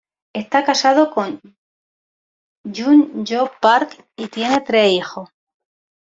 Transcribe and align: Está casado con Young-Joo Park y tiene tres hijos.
Está 0.41 0.57
casado 0.65 1.11
con 1.11 1.39
Young-Joo 2.63 3.51
Park 3.61 4.03
y 4.17 4.29
tiene 4.29 4.59
tres 4.61 4.93
hijos. 4.93 5.29